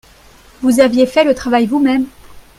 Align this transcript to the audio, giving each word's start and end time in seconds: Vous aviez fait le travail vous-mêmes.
Vous 0.63 0.79
aviez 0.79 1.05
fait 1.05 1.23
le 1.23 1.35
travail 1.35 1.67
vous-mêmes. 1.67 2.07